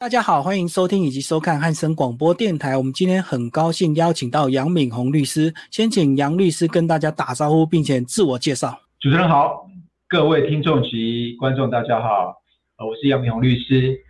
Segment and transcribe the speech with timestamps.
[0.00, 2.74] 大家好，欢迎收听以及收看汉声广播电台。
[2.74, 8.80] 我们今天很高兴邀请到杨敏红律师，先请杨律师跟大家打招呼，并且自我介绍。
[8.98, 9.68] 主持人好，
[10.08, 12.34] 各位听众及观众大家好，
[12.78, 14.00] 呃，我是杨敏红律师，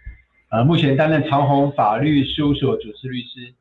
[0.53, 3.53] 呃，目前担任长虹法律事务所主持律师。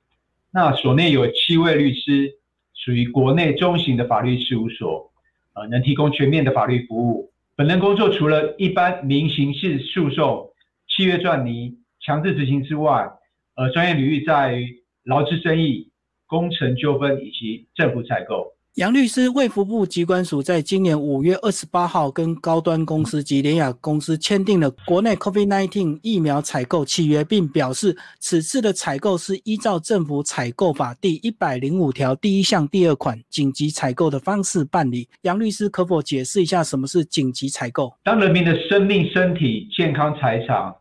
[0.52, 2.32] 那所内有七位律师，
[2.76, 5.12] 属于国内中型的法律事务所，
[5.56, 7.32] 呃，能提供全面的法律服务。
[7.56, 10.48] 本人工作除了一般民刑事诉讼、
[10.96, 11.79] 契约撰拟。
[12.10, 13.08] 强制执行之外，
[13.56, 15.92] 呃，专业领域在于劳资争议、
[16.26, 18.52] 工程纠纷以及政府采购。
[18.76, 35.08] 杨律师，卫福部机关署在今年五月二十八号跟高端公司及联雅公司签订了国内 COVID-19 疫苗采购契约，并表示此次的采购是依照政府采购法第一百零五条第一项第二款紧急采购的方式办理。
[35.22, 37.94] 杨律师，可否解释一下什么是紧急采购？
[38.04, 40.74] 当人民的生命、身体健康、财产。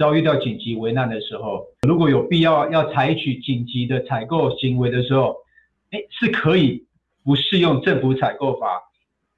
[0.00, 5.36] 遭遇到紧急危难的时候，如果有必要要采取紧急的采购行为的时候，
[5.90, 6.86] 哎，是可以
[7.22, 8.82] 不适用政府采购法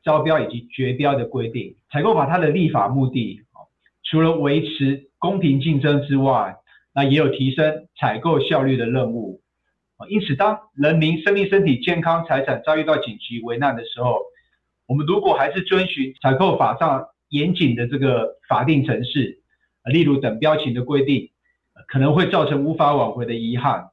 [0.04, 1.74] 招标以及绝标的规定。
[1.90, 3.40] 采购法它的立法目的，
[4.04, 6.54] 除了维持公平竞争之外，
[6.94, 9.40] 那也有提升采购效率的任务。
[10.08, 14.20] 因此，当人民生命、身体健康、财产遭遇到紧急危难的时候，
[14.86, 19.41] 我们如果还是遵循采购法上严谨的这个法定程序。
[19.84, 21.30] 例如等标情的规定，
[21.88, 23.90] 可能会造成无法挽回的遗憾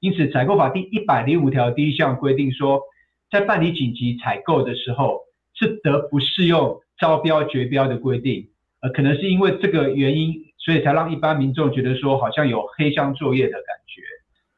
[0.00, 2.80] 因此，采购法第一百零五条第一项规定说，
[3.30, 5.20] 在办理紧急采购的时候，
[5.54, 8.48] 是得不适用招标绝标的规定。
[8.80, 14.02] 呃，可能是因为这个原因，所以才让一般民众觉得说，好像有黑箱作业的感觉。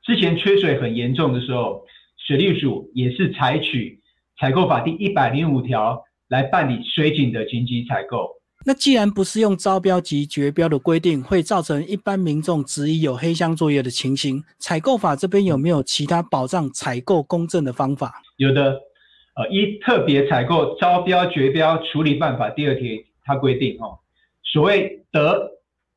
[0.02, 4.00] 之前缺水很严重的时候，水利署也是采取
[4.38, 8.35] 采购法第一百零五条来办理水井的紧急采购。
[8.68, 14.42] 那既然不是用招标及绝标的规定，会造成一般民众质疑有黑箱作业的情形。
[14.58, 18.20] 采购法这边有没有其他保障采购公正的方法？
[18.38, 18.72] 有的，
[19.36, 22.82] 呃，一特别采购招标绝标处理办法第二条，
[23.24, 24.00] 它规定哦，
[24.42, 25.48] 所谓得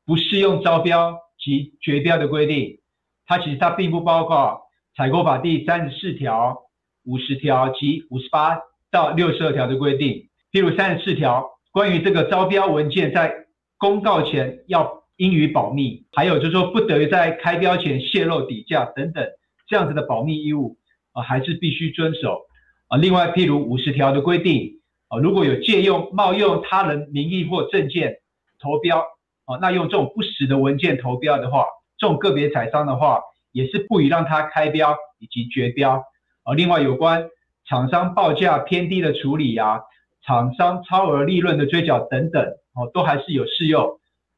[0.06, 2.78] 不适用招标及绝标的规定，
[3.26, 4.60] 它其实它并不包括
[4.96, 6.56] 采购法第三十四条、
[7.02, 8.56] 五十条及五十八
[8.92, 10.28] 到六十二条的规定。
[10.52, 11.50] 譬如三十四条。
[11.72, 13.32] 关于这个招标文件在
[13.78, 19.24] 公告前要应予保密，还有就是说不得在开标前泄露底价等等
[19.68, 20.76] 这样子的保密义务
[21.12, 22.40] 啊，还是必须遵守
[22.88, 22.98] 啊。
[22.98, 28.16] 另外，譬如五十条的规定啊，如果有借用冒用他人名义或证件
[28.60, 28.98] 投标
[29.44, 31.64] 啊，那用这种不实的文件投标的话，
[31.98, 33.20] 这种个别采商的话，
[33.52, 36.02] 也是不予让他开标以及绝标
[36.42, 36.54] 啊。
[36.54, 37.28] 另外，有关
[37.68, 39.82] 厂商报价偏低的处理呀。
[40.24, 42.44] 厂商超额利润的追缴等等，
[42.74, 43.82] 哦，都还是有适用。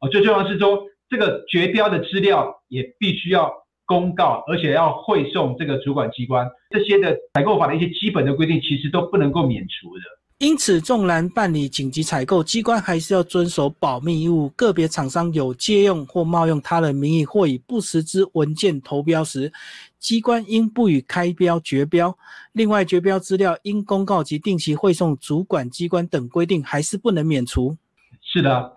[0.00, 3.52] 哦，最重要是说，这个绝标的资料也必须要
[3.86, 6.48] 公告，而且要汇送这个主管机关。
[6.70, 10.02] 这些的采购法的一些基本的规定，其实都不能够免除的。
[10.42, 14.48] 因此，纵然办理紧急采购，机关还是要遵守保密义务。
[14.56, 19.52] 个别厂商有借用或冒用他人名义，或以不实之文件投标时，
[20.00, 22.18] 机关应不予开标、绝标。
[22.54, 27.76] 另外，绝标资料应公告及定期汇送主管机关等规定，还是不能免除。
[28.20, 28.74] 是的，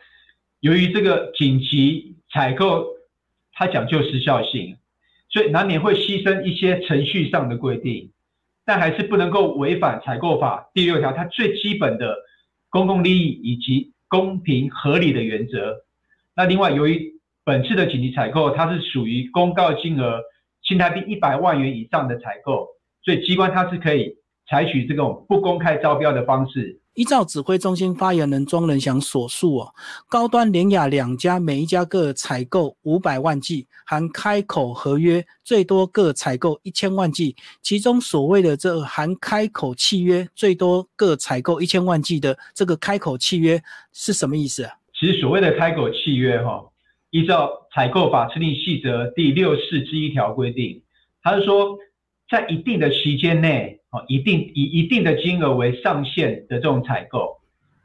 [0.59, 2.85] 由于这个紧急采购
[3.53, 4.77] 它讲究时效性，
[5.31, 8.11] 所以难免会牺牲一些程序上的规定。
[8.65, 12.17] 但还是不能够违反采购法第六条，它最基本的
[12.69, 15.77] 公共利益以及公平合理的原则。
[16.35, 20.21] 那另外，由于本次的紧急采购，它是属于公告金额
[20.63, 22.67] 新台币一百万元以上的采购，
[23.03, 24.15] 所以机关它是可以
[24.49, 26.81] 采取这种不公开招标的方式。
[26.95, 29.73] 依照指挥中心发言人庄仁祥所述，哦，
[30.09, 37.35] 高端、联雅两家每一家各采购五百万剂，含开口合约，最多各采购一千万剂。
[37.61, 44.71] 其中所谓的这含开口契约，最多各采购一千万剂的这个开口契约是什么意思啊？
[44.97, 46.63] 其实所谓的开口契约，哈，
[47.09, 50.81] 依照采购法制定细则第六四之一条规定，
[51.21, 51.77] 它是说
[52.29, 53.81] 在一定的期间内。
[54.07, 57.39] 一定以一定的金额为上限的这种采购，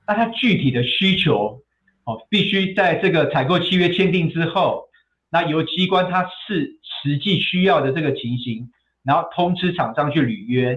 [0.06, 1.62] 那它具体的需求
[2.04, 4.88] 哦，必须在这个采购契约签订之后，
[5.30, 8.70] 那由机关它是实际需要的这个情形，
[9.04, 10.76] 然后通知厂商去履约。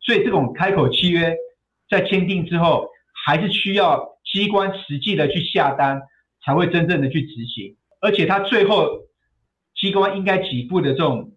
[0.00, 1.36] 所以这种开口契约
[1.90, 2.88] 在签订之后，
[3.26, 6.02] 还是需要机关实际的去下单，
[6.44, 7.76] 才会真正的去执行。
[8.00, 9.00] 而且它最后
[9.74, 11.32] 机关应该给付的这种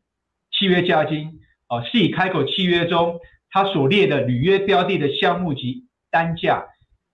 [0.52, 1.40] 契约价金。
[1.72, 3.18] 哦，是以开口契约中
[3.50, 6.66] 他所列的履约标的的项目及单价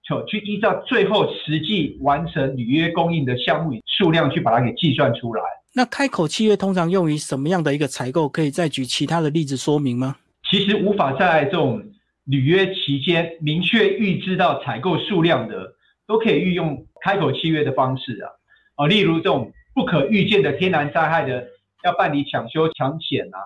[0.03, 5.43] 就去依照最后实际完成履约供应的项目数量去把它给计算出来。
[5.75, 8.27] 那开口契约通常用于什么样的一个采购？
[8.27, 10.15] 可以再举其他的例子说明吗？
[10.49, 11.83] 其实无法在这种
[12.23, 15.73] 履约期间明确预知到采购数量的，
[16.07, 18.31] 都可以运用开口契约的方式啊。
[18.77, 21.45] 哦，例如这种不可预见的天然灾害的，
[21.83, 23.37] 要办理抢修抢险啊。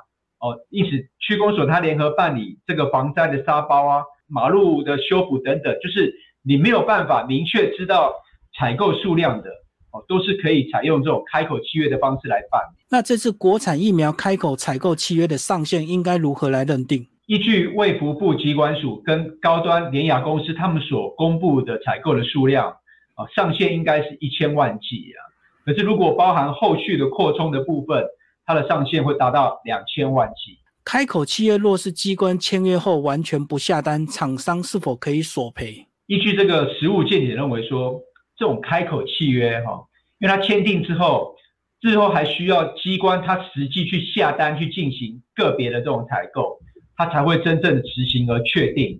[0.42, 8.12] 哦，因此区公所它联合办理这个防灾的沙包啊、马路的修补等等，就是你没有办法明确知道
[8.58, 9.50] 采购数量的，
[9.92, 12.82] 哦，都是可以采用这种开口契约的方式来办理。
[12.90, 17.08] 那这次国产疫苗开口采购契约的上限应该如何来认定？
[17.28, 22.68] 依据卫福部机关署跟高端联雅公司他们所公布的采购的数量，
[23.14, 25.22] 啊，上限应该是一千万剂啊。
[25.64, 28.04] 可是如果包含后续的扩充的部分，
[28.46, 30.58] 它的上限会达到两千万剂。
[30.84, 35.86] 开口契约若是机关签约后完全不下单，厂商是否可以索赔？
[36.08, 38.02] 依据这个实务见解认为说，
[38.36, 39.80] 这种开口契约哈，
[40.20, 41.36] 因为它签订之后，
[41.80, 46.58] 之后还需要机关它实际去下单去进行个别的这种采购，
[46.98, 49.00] 它才会真正的执行而确定。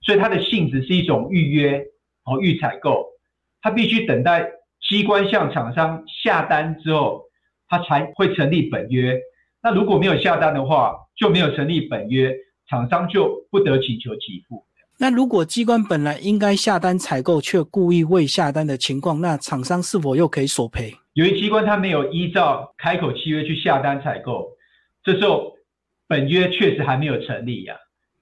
[0.00, 1.84] 所以它的性质是一种预约
[2.24, 3.04] 哦预采购，
[3.60, 4.50] 它必须等待
[4.88, 7.27] 机关向厂商下单之后。
[7.68, 9.18] 他才会成立本约，
[9.62, 12.34] 那如果没有下单的话，就没有成立本约，
[12.68, 14.64] 厂商就不得请求给付。
[15.00, 20.92] 那如果机关本来应该下单采购，却故意未下单的情况，那厂商是否又可以索赔？
[21.12, 24.48] 由于机关他没有依照开口契约去下单采购，
[25.04, 25.52] 这时候
[26.08, 27.76] 本约确实还没有成立呀。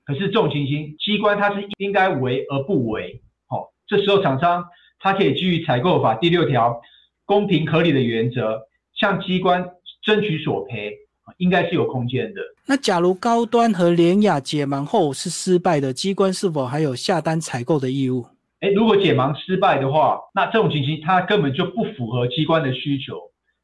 [0.05, 4.65] 可是这种情形，机关它是应该为而不为，好，这时候厂商
[4.99, 6.81] 他可以基于采购法第六条
[7.25, 8.63] 公平合理的原则。
[8.97, 9.65] 向机关
[10.03, 10.93] 争取索赔
[11.39, 12.41] 应该是有空间的。
[12.67, 18.27] 那假如高端和联雅解盲后是失败的，机关是否还有下单采购的义务？
[18.61, 23.21] 哎，如果解盲失败的话，那这种情形它根本就不符合机关的需求，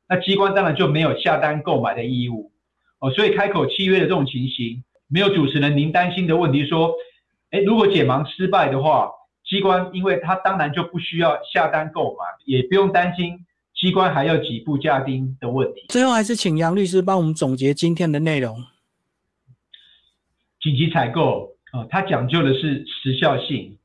[0.08, 2.52] 那机关当然就没有下单购买的义务。
[2.98, 6.92] 哦，所以开口契约的这种情形，没有主持人您担心的问题，说，
[7.50, 9.10] 哎，如果解盲失败的话，
[9.44, 13.38] 机关因为它当然就不需要下单购买，也不用担心。
[13.82, 15.86] 机关还要几步价丁的问题。
[15.88, 18.62] 最后还是请杨律师帮我们总结今天的内容。
[20.60, 23.76] 紧急采购啊，它讲究的是时效性，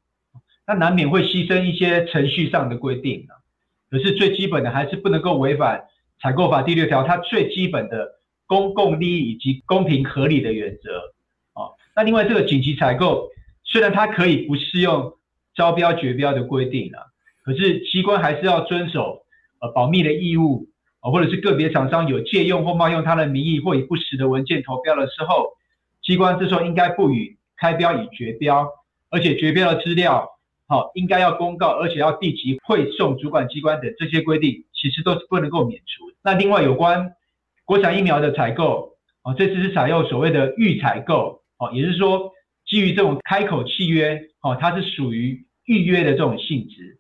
[0.68, 3.42] 那难免会牺牲一些程序上的规定啊。
[3.90, 5.86] 可是最基本的还是不能够违反
[6.22, 11.00] 采购法第六条，它最基本的公共利益以及公平合理的原则
[11.54, 11.74] 啊。
[11.96, 13.32] 那另外这个紧急采购
[13.64, 15.18] 虽然它可以不适用
[15.56, 17.02] 招标绝标的规定啊，
[17.44, 19.24] 可是机关还是要遵守。
[19.60, 20.68] 呃，保密的义务，
[21.00, 25.54] 啊，或者是个别厂商有借用或冒用他的名义或以不实的文件投标的时候，
[26.04, 28.70] 机关这时候应该不予开标以绝标，
[29.10, 30.30] 而且绝标的资料，
[30.68, 36.06] 好，应该要公告，而且要立即汇送主管机关等这些规定，其实都是不能够免除。
[36.24, 37.14] 那另外有关
[37.66, 38.94] 国产疫苗的采购，
[39.24, 42.32] 啊，这次是采用所谓的预采购，哦，也就是说
[42.66, 46.97] 基于这种开口契约，哦，它是属于预约的这种性质。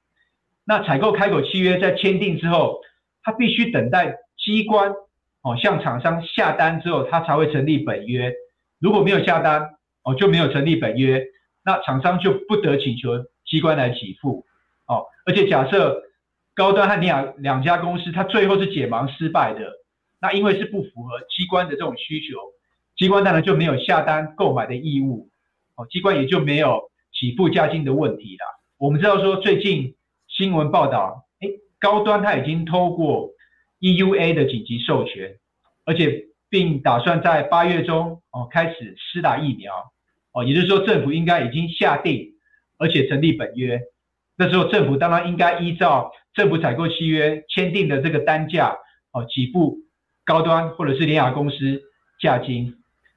[0.69, 2.81] 那采购开口契约在签订之后，
[3.23, 4.91] 他必须等待机关
[5.41, 8.33] 哦向厂商下单之后，他才会成立本约。
[8.77, 9.69] 如果没有下单
[10.03, 11.23] 哦，就没有成立本约，
[11.63, 13.11] 那厂商就不得请求
[13.45, 14.45] 机关来给付
[14.87, 15.05] 哦。
[15.25, 16.03] 而且假设
[16.53, 19.71] 高端和尼亚两家公司，它最后是解盲失败的，
[20.19, 22.37] 那因为是不符合机关的这种需求，
[22.97, 25.29] 机关当然就没有下单购买的义务
[25.77, 28.45] 哦，机关也就没有起付价金的问题啦。
[28.77, 29.93] 我们知道说最近。
[30.37, 33.31] 新闻报道，哎，高端它已经透过
[33.79, 35.35] EUA 的紧急授权，
[35.83, 39.73] 而且并打算在八月中哦开始施打疫苗，
[40.33, 42.33] 哦，也就是说政府应该已经下定，
[42.77, 43.81] 而且成立本约，
[44.37, 48.77] 那时候政府当然应该依照政府采购契约签订的这个单价
[49.13, 49.79] 哦给付
[50.23, 51.81] 高端或者是联雅公司
[52.21, 52.75] 价金，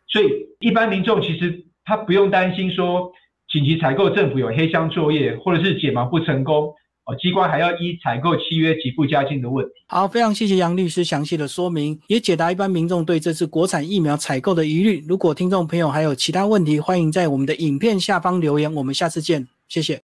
[0.08, 3.12] 所以一般民众其实他不用担心说
[3.46, 6.74] 紧急采购政府有黑箱作业，或者是解盲不成功。
[7.16, 9.72] 机关还要依采购契约给付加金的问题。
[9.86, 15.04] 好，非常谢谢杨律师详细的说明，也解答一般民众对这次国产疫苗采购的疑虑。
[15.08, 18.72] 如果听众朋友还有其他问题，欢迎在我们的影片下方留言。
[18.74, 20.09] 我们下次见，谢谢。